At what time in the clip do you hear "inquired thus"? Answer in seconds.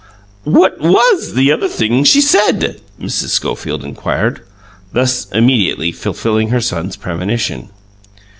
3.83-5.27